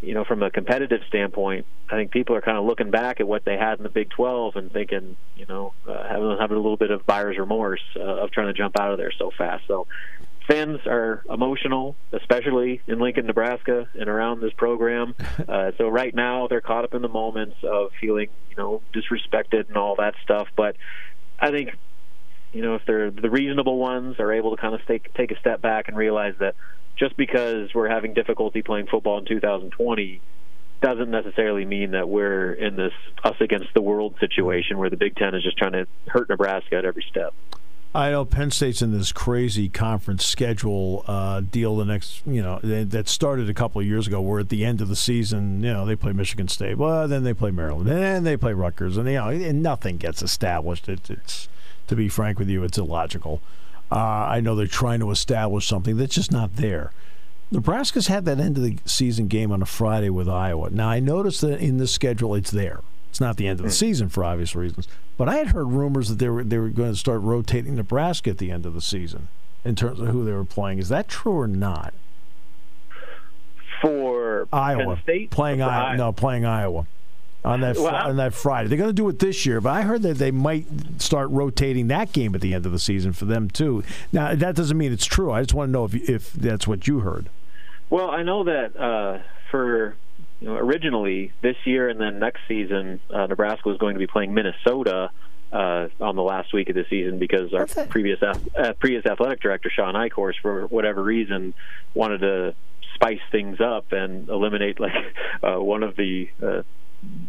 [0.05, 3.29] You know, from a competitive standpoint, I think people are kind of looking back at
[3.29, 6.61] what they had in the Big 12 and thinking, you know, uh, having having a
[6.61, 9.65] little bit of buyer's remorse uh, of trying to jump out of there so fast.
[9.67, 9.87] So
[10.47, 15.15] fans are emotional, especially in Lincoln, Nebraska, and around this program.
[15.47, 19.69] Uh, so right now they're caught up in the moments of feeling, you know, disrespected
[19.69, 20.49] and all that stuff.
[20.57, 20.77] But
[21.39, 21.71] I think,
[22.53, 25.39] you know, if they're the reasonable ones are able to kind of take take a
[25.39, 26.55] step back and realize that
[26.97, 30.21] just because we're having difficulty playing football in 2020
[30.81, 35.17] doesn't necessarily mean that we're in this us against the world situation where the Big
[35.17, 37.33] Ten is just trying to hurt Nebraska at every step.
[37.97, 41.77] I know Penn State's in this crazy conference schedule uh, deal.
[41.77, 44.81] The next, you know, that started a couple of years ago, where at the end
[44.81, 48.25] of the season, you know, they play Michigan State, well, then they play Maryland, then
[48.25, 50.89] they play Rutgers, and you know, and nothing gets established.
[50.89, 51.49] It, it's,
[51.87, 53.41] to be frank with you, it's illogical.
[53.91, 56.91] Uh, I know they're trying to establish something that's just not there.
[57.51, 60.71] Nebraska's had that end of the season game on a Friday with Iowa.
[60.71, 62.81] Now I noticed that in the schedule, it's there.
[63.11, 63.75] It's not the end of the hmm.
[63.75, 64.89] season for obvious reasons.
[65.17, 68.31] But I had heard rumors that they were they were going to start rotating Nebraska
[68.31, 69.29] at the end of the season
[69.65, 70.79] in terms of who they were playing.
[70.79, 71.95] Is that true or not?
[73.81, 76.87] For Iowa, State, playing Iowa, no, playing Iowa
[77.45, 78.69] on that well, on that Friday.
[78.69, 80.67] They're going to do it this year, but I heard that they might
[81.01, 83.85] start rotating that game at the end of the season for them too.
[84.13, 85.31] Now that doesn't mean it's true.
[85.31, 87.29] I just want to know if if that's what you heard.
[87.91, 89.19] Well, I know that uh,
[89.51, 89.97] for
[90.41, 94.07] you know, originally this year and then next season, uh, Nebraska was going to be
[94.07, 95.11] playing Minnesota
[95.53, 99.71] uh, on the last week of the season because our previous uh, previous athletic director
[99.71, 101.55] Shawn Eichorst, for whatever reason,
[101.95, 102.55] wanted to
[102.95, 104.93] spice things up and eliminate like
[105.43, 106.63] uh, one of the uh,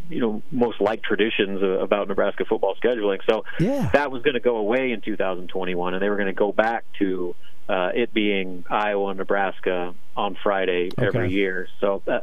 [0.09, 3.19] you know most liked traditions about Nebraska football scheduling.
[3.27, 3.89] So yeah.
[3.93, 6.85] that was going to go away in 2021, and they were going to go back
[6.99, 7.35] to
[7.67, 11.07] uh, it being Iowa and Nebraska on Friday okay.
[11.07, 11.67] every year.
[11.79, 12.19] So, uh,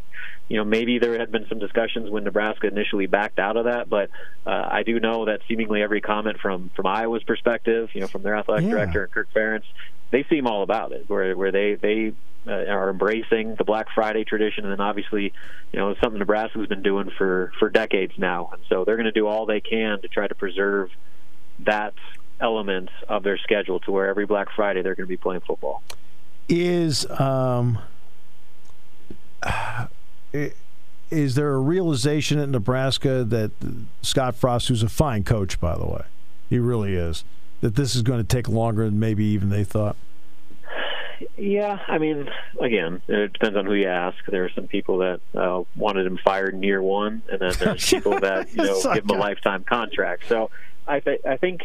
[0.49, 3.89] you know, maybe there had been some discussions when Nebraska initially backed out of that,
[3.89, 4.11] but
[4.47, 8.23] uh, I do know that seemingly every comment from from Iowa's perspective, you know, from
[8.23, 8.71] their athletic yeah.
[8.71, 9.65] director Kirk Ferentz,
[10.11, 12.13] they seem all about it, where where they they
[12.47, 15.33] uh, are embracing the Black Friday tradition, and then obviously,
[15.73, 19.05] you know, it's something Nebraska's been doing for for decades now, and so they're going
[19.05, 20.91] to do all they can to try to preserve
[21.61, 21.95] that
[22.41, 25.83] element of their schedule to where every Black Friday they're going to be playing football.
[26.49, 27.79] Is um,
[31.11, 33.53] is there a realization in Nebraska that
[34.03, 36.03] Scott Frost, who's a fine coach, by the way,
[36.49, 37.25] he really is,
[37.61, 39.97] that this is going to take longer than maybe even they thought?
[41.37, 42.29] Yeah, I mean,
[42.61, 44.17] again, it depends on who you ask.
[44.27, 47.89] There are some people that uh, wanted him fired in year one, and then there's
[47.91, 50.25] people that you know give him a lifetime contract.
[50.29, 50.51] So
[50.87, 51.63] I, th- I think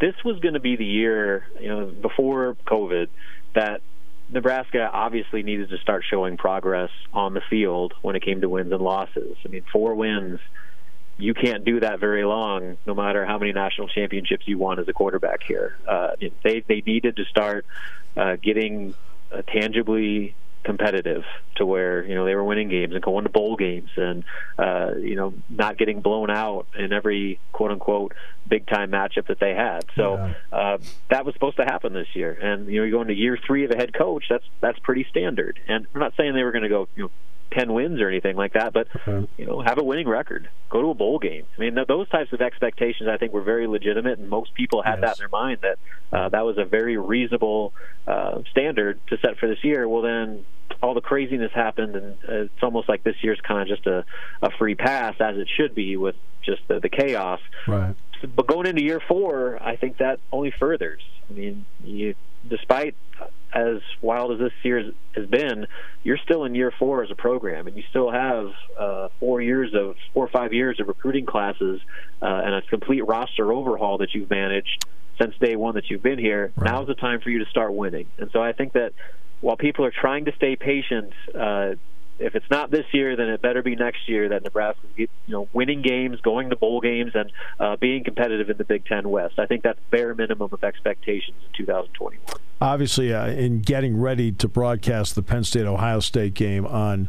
[0.00, 3.08] this was going to be the year, you know, before COVID,
[3.54, 3.82] that
[4.30, 8.72] Nebraska obviously needed to start showing progress on the field when it came to wins
[8.72, 9.36] and losses.
[9.44, 10.40] I mean, four wins,
[11.18, 14.88] you can't do that very long, no matter how many national championships you won as
[14.88, 15.76] a quarterback here.
[15.86, 17.66] Uh, they they needed to start
[18.16, 18.94] uh, getting
[19.32, 21.24] uh, tangibly competitive
[21.56, 24.24] to where you know they were winning games and going to bowl games and
[24.58, 28.12] uh, you know not getting blown out in every quote unquote
[28.46, 29.84] big time matchup that they had.
[29.96, 30.34] So yeah.
[30.52, 32.32] uh, that was supposed to happen this year.
[32.32, 34.24] And you know you go into year three of a head coach.
[34.28, 35.58] That's that's pretty standard.
[35.66, 37.10] And I'm not saying they were going to go you know
[37.50, 38.88] ten wins or anything like that, but
[39.36, 41.44] you know, have a winning record, go to a bowl game.
[41.56, 44.82] I mean, th- those types of expectations I think were very legitimate, and most people
[44.82, 45.18] had Yes.
[45.18, 45.78] that in their mind that
[46.12, 47.72] uh, that was a very reasonable
[48.06, 49.88] uh, standard to set for this year.
[49.88, 50.44] Well, then
[50.82, 54.04] all the craziness happened, and uh, it's almost like this year's kind of just a,
[54.42, 57.40] a free pass, as it should be, with just the, the chaos.
[57.66, 57.94] Right.
[58.36, 61.02] But going into year four, I think that only furthers.
[61.28, 62.14] I mean, you,
[62.48, 62.94] despite
[63.52, 65.66] as wild as this year has been,
[66.02, 69.74] you're still in year four as a program, and you still have uh, four years
[69.74, 71.80] of four or five years of recruiting classes
[72.22, 74.86] uh, and a complete roster overhaul that you've managed
[75.20, 76.52] since day one that you've been here.
[76.56, 76.70] Right.
[76.70, 78.92] Now's the time for you to start winning, and so I think that
[79.40, 81.12] while people are trying to stay patient.
[81.34, 81.74] Uh,
[82.20, 85.48] if it's not this year, then it better be next year that Nebraska, you know,
[85.52, 89.38] winning games, going to bowl games, and uh, being competitive in the Big Ten West.
[89.38, 92.20] I think that's bare minimum of expectations in 2021.
[92.60, 97.08] Obviously, uh, in getting ready to broadcast the Penn State Ohio State game on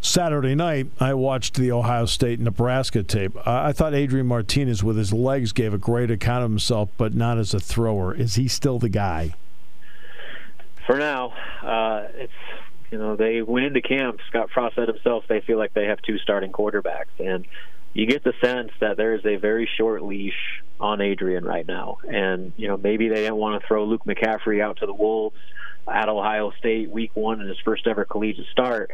[0.00, 3.36] Saturday night, I watched the Ohio State Nebraska tape.
[3.46, 7.38] I thought Adrian Martinez, with his legs, gave a great account of himself, but not
[7.38, 8.12] as a thrower.
[8.12, 9.36] Is he still the guy?
[10.84, 11.32] For now,
[11.62, 12.32] uh, it's
[12.92, 14.20] you know they went into camp.
[14.28, 17.46] Scott Frost said himself they feel like they have two starting quarterbacks, and
[17.94, 21.98] you get the sense that there is a very short leash on Adrian right now.
[22.08, 25.36] And you know maybe they didn't want to throw Luke McCaffrey out to the wolves
[25.92, 28.92] at Ohio State week one in his first ever collegiate start,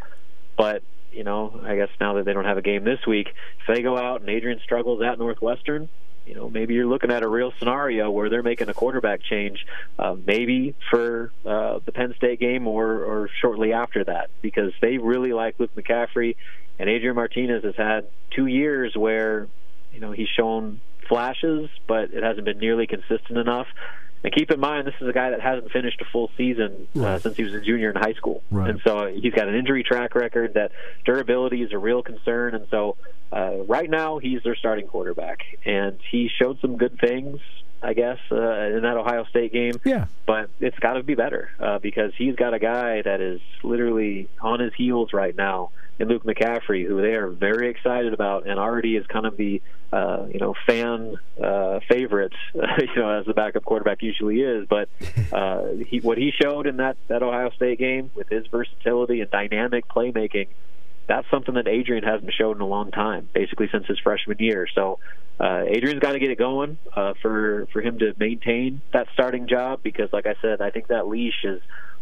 [0.57, 0.83] but
[1.13, 3.83] you know, I guess now that they don't have a game this week, if they
[3.83, 5.89] go out and Adrian struggles at Northwestern,
[6.29, 9.65] you know, maybe you're looking at a real scenario where they're making a quarterback change,
[9.99, 14.99] uh, maybe for uh, the Penn State game or, or shortly after that, because they
[14.99, 16.37] really like Luke McCaffrey,
[16.79, 19.49] and Adrian Martinez has had two years where,
[19.93, 23.67] you know, he's shown flashes, but it hasn't been nearly consistent enough.
[24.23, 27.01] And keep in mind, this is a guy that hasn't finished a full season uh,
[27.01, 27.21] Right.
[27.23, 28.69] since he was a junior in high school, Right.
[28.69, 30.55] and so he's got an injury track record.
[30.55, 30.73] That
[31.07, 32.97] durability is a real concern, and so
[33.33, 37.41] uh, right now he's their starting quarterback, and he showed some good things,
[37.83, 39.75] I guess, uh, in that Ohio State game.
[39.85, 40.07] Yeah.
[40.27, 44.29] But it's got to be better uh, because he's got a guy that is literally
[44.41, 48.59] on his heels right now in Luke McCaffrey, who they are very excited about, and
[48.59, 49.61] already is kind of the
[49.93, 54.67] uh, you know fan uh, favorite, you know, as the backup quarterback usually is.
[54.69, 54.89] But
[55.33, 59.31] uh, he, what he showed in that that Ohio State game with his versatility and
[59.31, 60.49] dynamic playmaking,
[61.09, 64.69] that's something that Adrian hasn't showed in a long time, basically since his freshman year.
[64.75, 64.99] So
[65.41, 69.49] uh, Adrian's got to get it going uh, for for him to maintain that starting
[69.49, 71.61] job because, like I said, I think that leash is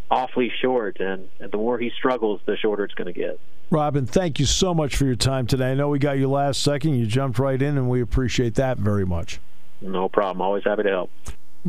[0.09, 3.39] awfully short, and, and the more he struggles, the shorter it's going to get.
[3.69, 5.71] Robin, thank you so much for your time today.
[5.71, 6.95] I know we got you last second.
[6.95, 9.39] You jumped right in, and we appreciate that very much.
[9.81, 10.41] No problem.
[10.41, 11.11] Always happy to help.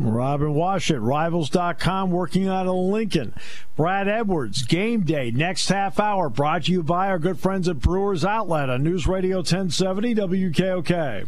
[0.07, 3.33] Robin Washut Rivals.com working out of Lincoln.
[3.75, 7.79] Brad Edwards, game day, next half hour, brought to you by our good friends at
[7.79, 11.27] Brewers Outlet on News Radio 1070 WKOK.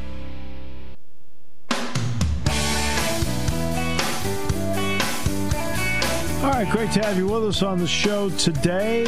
[6.51, 9.05] Right, great to have you with us on the show today.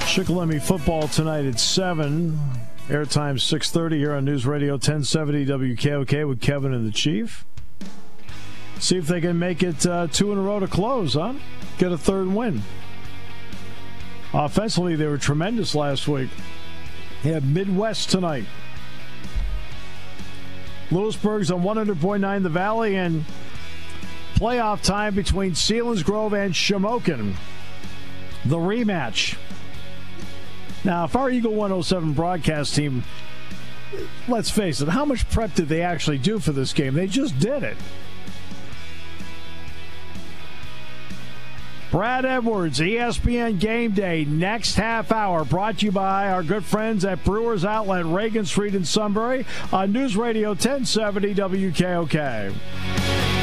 [0.00, 2.36] Shikellamy football tonight at 7.
[2.88, 7.44] Airtime 6.30 here on News Radio 1070 WKOK with Kevin and the Chief.
[8.78, 11.34] See if they can make it uh, two in a row to close, huh?
[11.76, 12.62] Get a third win.
[14.32, 16.30] Offensively, they were tremendous last week.
[17.22, 18.46] They have Midd-West tonight.
[20.90, 23.26] Lewisburg's on 100.9 The Valley and
[24.44, 27.34] playoff time between Selinsgrove and Shamokin.
[28.44, 29.38] The rematch.
[30.84, 33.04] Now, if our Eagle 107 broadcast team,
[34.28, 36.92] let's face it, how much prep did they actually do for this game?
[36.92, 37.78] They just did it.
[41.90, 47.06] Brad Edwards, ESPN Game Day, next half hour, brought to you by our good friends
[47.06, 53.33] at Brewers Outlet, Reagan Street in Sunbury, on News Radio 1070 WKOK.